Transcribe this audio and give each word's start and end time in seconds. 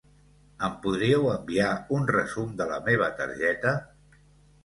Em 0.67 0.77
podríeu 0.85 1.27
enviar 1.33 1.67
un 1.97 2.09
resum 2.15 2.55
de 2.61 2.67
la 2.71 2.79
meva 2.87 3.09
targeta? 3.21 3.77